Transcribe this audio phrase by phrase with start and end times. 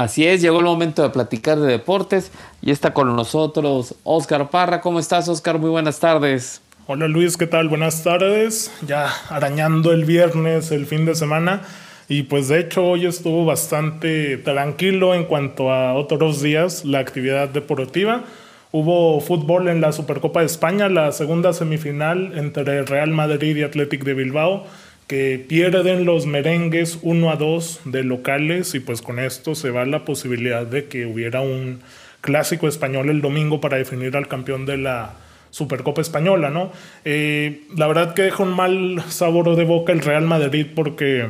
[0.00, 4.80] Así es, llegó el momento de platicar de deportes y está con nosotros Oscar Parra.
[4.80, 5.58] ¿Cómo estás, Oscar?
[5.58, 6.62] Muy buenas tardes.
[6.86, 7.68] Hola Luis, ¿qué tal?
[7.68, 8.72] Buenas tardes.
[8.86, 11.60] Ya arañando el viernes, el fin de semana.
[12.08, 17.50] Y pues de hecho hoy estuvo bastante tranquilo en cuanto a otros días la actividad
[17.50, 18.24] deportiva.
[18.72, 24.02] Hubo fútbol en la Supercopa de España, la segunda semifinal entre Real Madrid y Athletic
[24.04, 24.64] de Bilbao
[25.10, 29.84] que pierden los merengues 1 a 2 de locales y pues con esto se va
[29.84, 31.80] la posibilidad de que hubiera un
[32.20, 35.14] clásico español el domingo para definir al campeón de la
[35.50, 36.70] Supercopa Española, ¿no?
[37.04, 41.26] Eh, la verdad que deja un mal sabor de boca el Real Madrid porque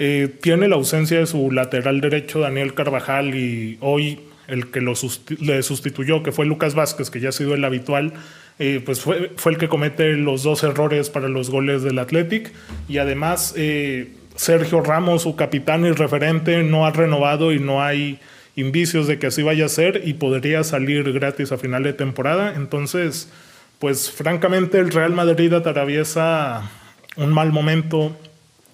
[0.00, 4.18] eh, tiene la ausencia de su lateral derecho Daniel Carvajal y hoy
[4.48, 4.94] el que lo
[5.38, 8.14] le sustituyó, que fue Lucas Vázquez, que ya ha sido el habitual,
[8.58, 12.52] eh, pues fue, fue, el que comete los dos errores para los goles del Athletic
[12.88, 18.18] y además eh, Sergio Ramos, su capitán y referente, no ha renovado y no hay
[18.54, 22.54] indicios de que así vaya a ser y podría salir gratis a final de temporada.
[22.56, 23.30] Entonces,
[23.78, 26.70] pues francamente el Real Madrid atraviesa
[27.16, 28.16] un mal momento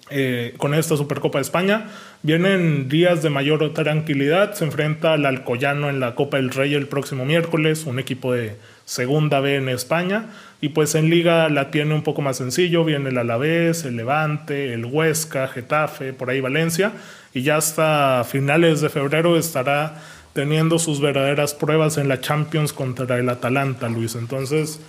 [0.09, 1.89] eh, con esta Supercopa de España.
[2.21, 4.53] Vienen días de mayor tranquilidad.
[4.53, 8.55] Se enfrenta al Alcoyano en la Copa del Rey el próximo miércoles, un equipo de
[8.85, 10.29] segunda B en España.
[10.61, 12.85] Y pues en Liga la tiene un poco más sencillo.
[12.85, 16.93] Viene el Alavés, el Levante, el Huesca, Getafe, por ahí Valencia.
[17.33, 20.01] Y ya hasta finales de febrero estará
[20.33, 24.15] teniendo sus verdaderas pruebas en la Champions contra el Atalanta, Luis.
[24.15, 24.79] Entonces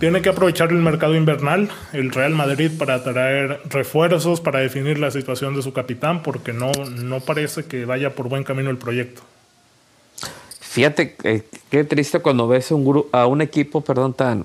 [0.00, 5.10] tiene que aprovechar el mercado invernal, el Real Madrid, para traer refuerzos, para definir la
[5.10, 9.22] situación de su capitán, porque no, no parece que vaya por buen camino el proyecto.
[10.76, 14.44] Fíjate, eh, qué triste cuando ves un a un equipo perdón, tan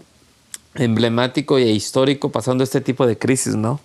[0.76, 3.82] emblemático e histórico pasando este tipo de crisis, ¿no?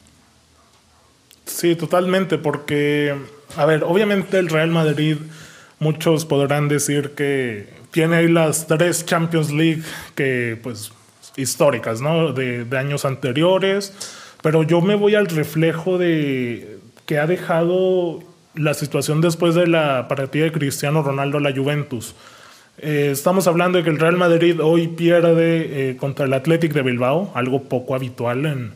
[1.44, 3.16] Sí, totalmente, porque,
[3.56, 5.16] a ver, obviamente el Real Madrid,
[5.80, 9.82] muchos podrán decir que tiene ahí las tres Champions League
[10.14, 10.92] que pues
[11.36, 12.32] históricas, ¿no?
[12.32, 13.92] De, años anteriores,
[14.40, 18.20] pero yo me voy al reflejo de que ha dejado
[18.54, 22.14] la situación después de la partida de Cristiano Ronaldo a la Juventus.
[22.78, 26.82] Eh, estamos hablando de que el Real Madrid hoy pierde eh, contra el Athletic de
[26.82, 28.72] Bilbao, algo poco habitual en,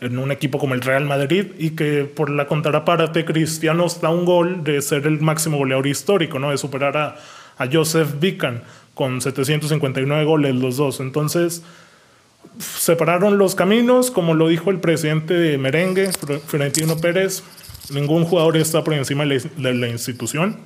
[0.00, 4.24] en, un equipo como el Real Madrid, y que por la contraparte Cristiano está un
[4.24, 6.50] gol de ser el máximo goleador histórico, ¿no?
[6.50, 7.16] de superar a,
[7.58, 8.62] a Joseph Bican
[8.94, 11.00] con 759 goles los dos.
[11.00, 11.62] Entonces,
[12.58, 16.10] separaron los caminos, como lo dijo el presidente de Merengue,
[16.46, 17.42] Florentino Pérez,
[17.92, 20.56] ningún jugador está por encima de la institución,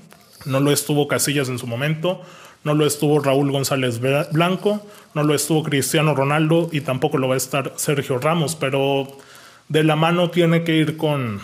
[0.44, 2.22] no lo estuvo Casillas en su momento,
[2.66, 4.00] no lo estuvo Raúl González
[4.32, 4.84] Blanco,
[5.14, 9.06] no lo estuvo Cristiano Ronaldo y tampoco lo va a estar Sergio Ramos, pero
[9.68, 11.40] de la mano tiene que ir con,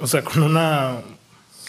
[0.00, 0.96] o sea, con una,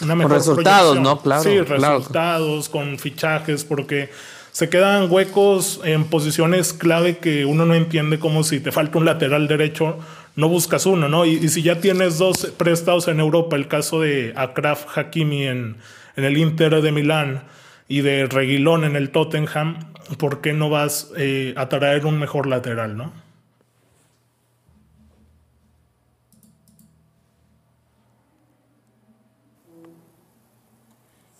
[0.02, 1.20] una mejor resultados, ¿no?
[1.20, 1.44] Claro.
[1.44, 4.10] Sí, resultados, con fichajes, porque
[4.50, 9.04] se quedan huecos en posiciones clave que uno no entiende como si te falta un
[9.04, 9.98] lateral derecho,
[10.34, 11.26] no buscas uno, ¿no?
[11.26, 15.76] Y, si ya tienes dos prestados en Europa, el caso de Akraf Hakimi en,
[16.16, 17.42] en el Inter de Milán
[17.90, 22.46] y de Reguilón en el Tottenham, ¿por qué no vas eh, a traer un mejor
[22.46, 23.12] lateral, no?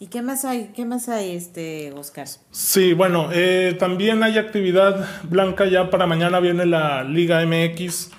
[0.01, 2.27] ¿Y qué más hay, qué más hay, este, Oscar?
[2.51, 8.11] Sí, bueno, eh, también hay actividad blanca ya para mañana viene la Liga MX,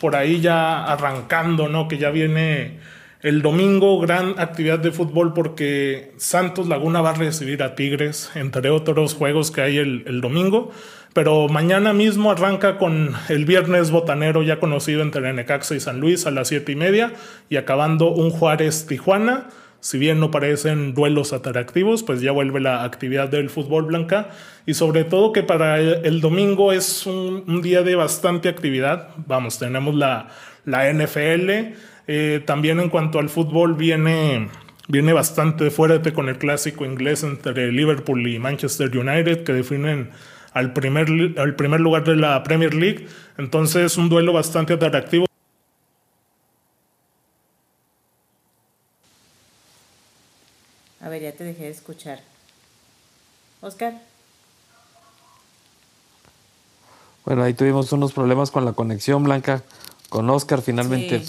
[0.00, 1.86] por ahí ya arrancando, ¿no?
[1.86, 2.80] Que ya viene
[3.26, 8.70] el domingo, gran actividad de fútbol porque Santos Laguna va a recibir a Tigres, entre
[8.70, 10.70] otros juegos que hay el, domingo.
[11.12, 16.24] Pero mañana mismo arranca con el viernes botanero ya conocido entre Necaxa y San Luis
[16.24, 17.14] a las siete y media
[17.48, 19.48] y acabando un Juárez Tijuana
[19.80, 24.30] si bien no parecen duelos atractivos, pues ya vuelve la actividad del fútbol blanca
[24.66, 29.08] y sobre todo que para el, domingo es un, día de bastante actividad.
[29.26, 30.28] Vamos, tenemos la,
[30.64, 31.74] la NFL.
[32.08, 34.48] Eh, también en cuanto al fútbol viene,
[34.88, 40.10] viene bastante fuerte con el clásico inglés entre Liverpool y Manchester United que definen
[40.52, 41.08] al primer,
[41.38, 43.06] al primer lugar de la Premier League.
[43.38, 45.26] Entonces un duelo bastante atractivo.
[51.00, 52.20] A ver, ya te dejé de escuchar.
[53.60, 53.94] Oscar.
[57.24, 59.62] Bueno, ahí tuvimos unos problemas con la conexión blanca
[60.08, 60.62] con Oscar.
[60.62, 61.22] Finalmente,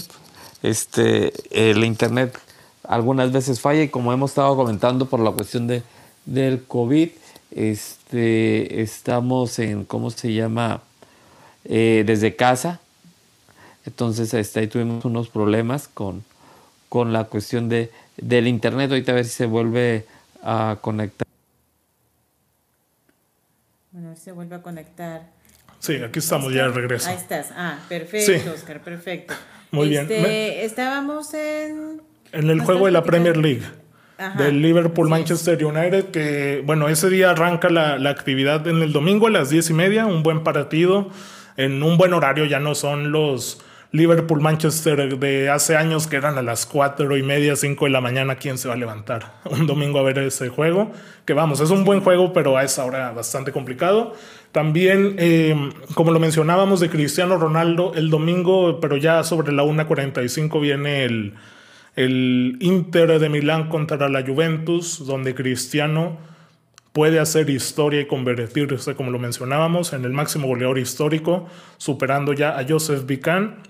[0.63, 2.37] este, el internet
[2.83, 5.83] algunas veces falla y como hemos estado comentando por la cuestión de,
[6.25, 7.09] del COVID,
[7.51, 10.81] este, estamos en, ¿cómo se llama?
[11.65, 12.79] Eh, desde casa.
[13.85, 16.23] Entonces, este, ahí tuvimos unos problemas con,
[16.89, 18.89] con la cuestión de, del internet.
[18.89, 20.05] Ahorita a ver si se vuelve
[20.43, 21.27] a conectar.
[23.91, 25.29] Bueno, a ver si se vuelve a conectar.
[25.79, 27.09] Sí, aquí estamos ya de regreso.
[27.09, 27.49] Ahí estás.
[27.55, 29.33] Ah, perfecto, Oscar, perfecto.
[29.71, 30.03] Muy bien.
[30.03, 32.01] Este, Estábamos en...
[32.31, 33.63] En el juego de la Premier League.
[34.37, 39.27] Del Liverpool Manchester United, que bueno, ese día arranca la, la, actividad en el domingo
[39.27, 41.11] a las diez y media, un buen partido,
[41.55, 43.61] en un buen horario, ya no son los
[43.91, 48.01] Liverpool Manchester de hace años que eran a las cuatro y media, cinco de la
[48.01, 50.91] mañana, ¿quién se va a levantar un domingo a ver ese juego?
[51.25, 54.13] Que vamos, es un buen juego, pero a esa hora bastante complicado.
[54.51, 55.55] También, eh,
[55.93, 61.33] como lo mencionábamos de Cristiano Ronaldo, el domingo, pero ya sobre la 1.45 viene el
[61.97, 66.17] el Inter de Milán contra la Juventus, donde Cristiano
[66.93, 71.47] puede hacer historia y convertirse, como lo mencionábamos, en el máximo goleador histórico,
[71.77, 73.63] superando ya a Joseph Vican.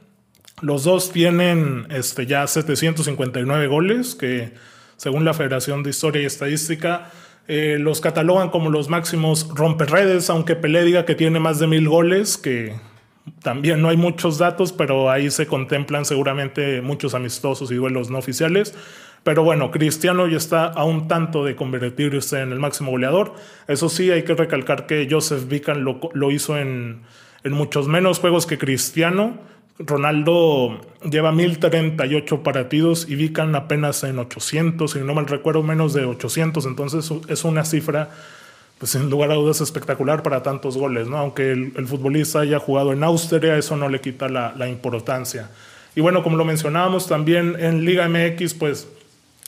[0.62, 4.54] Los dos tienen este, ya 759 goles, que
[4.96, 7.12] según la Federación de Historia y Estadística,
[7.48, 11.88] eh, los catalogan como los máximos romperredes, aunque Pelé diga que tiene más de mil
[11.88, 12.76] goles, que
[13.42, 18.18] también no hay muchos datos, pero ahí se contemplan seguramente muchos amistosos y duelos no
[18.18, 18.74] oficiales.
[19.24, 23.34] Pero bueno, Cristiano ya está a un tanto de convertirse en el máximo goleador.
[23.68, 27.02] Eso sí, hay que recalcar que Joseph Vican lo, hizo en,
[27.44, 29.38] muchos menos juegos que Cristiano.
[29.80, 36.06] Ronaldo lleva 1038 partidos y Vican apenas en 800, si no mal recuerdo, menos de
[36.06, 36.66] 800.
[36.66, 38.10] Entonces es una cifra
[38.78, 41.18] pues sin lugar a dudas espectacular para tantos goles, ¿no?
[41.18, 45.50] Aunque el, futbolista haya jugado en Austria, eso no le quita la, importancia.
[45.96, 48.88] Y bueno, como lo mencionábamos también en Liga MX, pues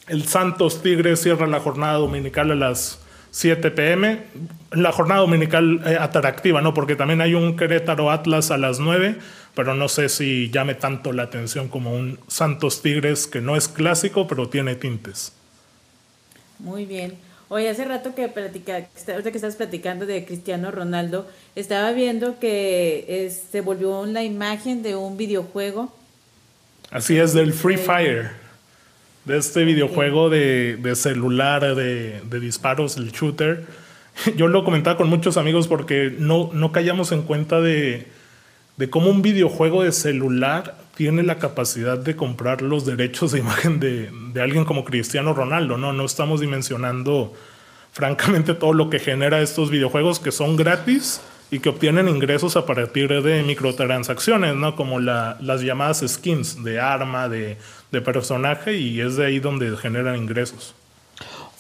[0.07, 2.99] el Santos Tigres cierra la jornada dominical a las
[3.29, 4.23] 7 pm.
[4.71, 6.73] La jornada dominical eh, atractiva, ¿no?
[6.73, 9.17] Porque también hay un Querétaro Atlas a las 9,
[9.55, 13.67] pero no sé si llame tanto la atención como un Santos Tigres que no es
[13.67, 15.33] clásico, pero tiene tintes.
[16.59, 17.17] Muy bien.
[17.51, 23.31] Oye, hace rato que platica, ahorita que estás platicando de Cristiano Ronaldo, estaba viendo que
[23.51, 25.91] se volvió la imagen de un videojuego.
[26.91, 28.29] Así es, del Free Fire.
[29.25, 33.65] De este videojuego de, de celular, de, de, disparos, el shooter.
[34.37, 38.07] Yo lo comentaba con muchos amigos porque no, no callamos en cuenta de,
[38.79, 43.81] de cómo un videojuego de celular tiene la capacidad de comprar los derechos de imagen
[43.81, 45.91] de, de, alguien como Cristiano Ronaldo, ¿no?
[45.91, 47.33] No estamos dimensionando
[47.91, 51.19] francamente todo lo que genera estos videojuegos que son gratis
[51.51, 54.77] y que obtienen ingresos a partir de microtransacciones, ¿no?
[54.77, 57.57] Como la, las llamadas skins de arma, de,
[57.91, 60.73] de, personaje, y es de ahí donde generan ingresos.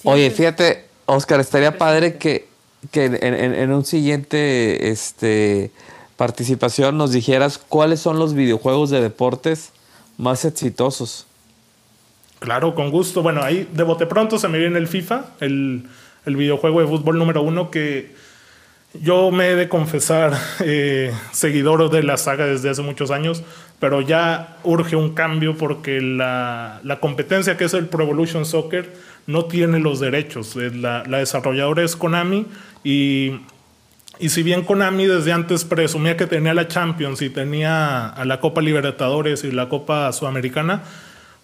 [0.03, 2.47] Oye, pues, fíjate, Oscar, estaría padre que,
[2.91, 5.71] que en, en, en un siguiente este,
[6.19, 9.71] participación nos dijeras cuáles son los videojuegos de deportes
[10.17, 11.25] más exitosos.
[12.39, 13.23] Claro, con gusto.
[13.23, 15.87] Bueno, ahí de bote pronto se me viene el FIFA, el,
[16.25, 18.13] el videojuego de fútbol número uno que
[19.01, 23.41] yo me he de confesar eh, seguidor de la saga desde hace muchos años,
[23.79, 28.93] pero ya urge un cambio porque la, la competencia que es el Pro Evolution Soccer
[29.25, 30.57] no tiene los derechos.
[30.57, 32.45] La, la desarrolladora es Konami
[32.83, 33.39] y
[34.19, 38.39] y si bien Konami desde antes presumía que tenía la Champions y tenía a la
[38.39, 40.83] Copa Libertadores y la Copa Sudamericana,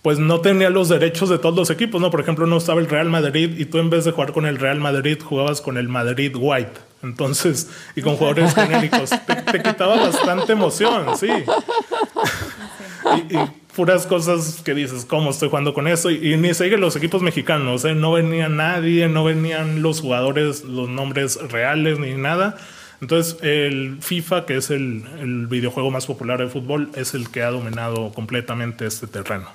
[0.02, 2.12] pues no tenía los derechos de todos los equipos, ¿no?
[2.12, 4.60] Por ejemplo, no estaba el Real Madrid y tú en vez de jugar con el
[4.60, 6.80] Real Madrid jugabas con el Madrid White.
[7.02, 11.28] Entonces, y con jugadores genéricos, te, quitaba bastante emoción, sí.
[13.32, 16.10] y, puras cosas que dices, ¿cómo estoy jugando con eso?
[16.10, 17.94] Y, ni sigue los equipos mexicanos, ¿eh?
[17.94, 22.58] no venía nadie, no venían los jugadores, los nombres reales ni nada.
[23.02, 27.44] Entonces, el FIFA, que es el, el videojuego más popular de fútbol, es el que
[27.44, 29.50] ha dominado completamente este terreno.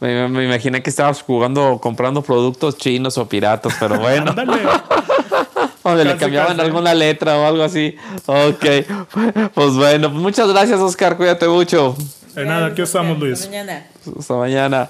[0.00, 4.34] Me, me, imaginé que estabas jugando, comprando productos chinos o piratas, pero bueno.
[5.86, 7.94] O le cambiaban alguna letra o algo así.
[8.26, 8.64] Ok.
[9.54, 11.16] Pues bueno, muchas gracias, Oscar.
[11.16, 11.94] Cuídate mucho.
[12.34, 13.40] De nada, aquí estamos, Luis.
[13.40, 13.86] Hasta mañana.
[14.18, 14.88] Hasta mañana.